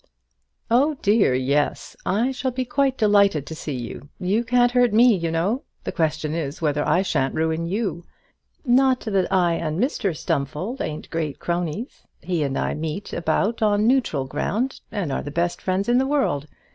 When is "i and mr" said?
9.31-10.17